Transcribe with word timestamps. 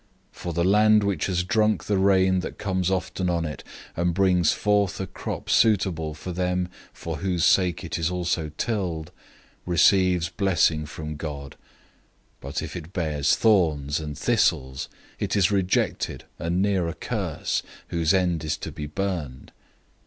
006:007 0.33 0.37
For 0.39 0.53
the 0.53 0.63
land 0.63 1.03
which 1.03 1.25
has 1.27 1.43
drunk 1.43 1.83
the 1.85 1.99
rain 1.99 2.39
that 2.39 2.57
comes 2.57 2.89
often 2.89 3.29
on 3.29 3.45
it, 3.45 3.63
and 3.95 4.15
brings 4.15 4.51
forth 4.51 4.99
a 4.99 5.05
crop 5.05 5.47
suitable 5.47 6.15
for 6.15 6.31
them 6.31 6.69
for 6.91 7.17
whose 7.17 7.45
sake 7.45 7.83
it 7.83 7.99
is 7.99 8.09
also 8.09 8.49
tilled, 8.57 9.11
receives 9.63 10.29
blessing 10.29 10.87
from 10.87 11.17
God; 11.17 11.55
006:008 12.41 12.41
but 12.41 12.61
if 12.63 12.75
it 12.75 12.93
bears 12.93 13.35
thorns 13.35 13.99
and 13.99 14.17
thistles, 14.17 14.89
it 15.19 15.35
is 15.35 15.51
rejected 15.51 16.23
and 16.39 16.63
near 16.63 16.81
being 16.85 16.93
cursed, 16.95 17.63
whose 17.89 18.11
end 18.11 18.43
is 18.43 18.57
to 18.57 18.71
be 18.71 18.87
burned. 18.87 19.51